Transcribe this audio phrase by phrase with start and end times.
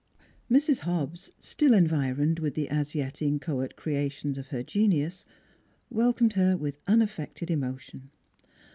[0.49, 0.79] Mrs.
[0.79, 5.25] Hobbs, still environed with the as yet inchoate creations of her genius,
[5.91, 8.09] welcomed her with unaffected emotion.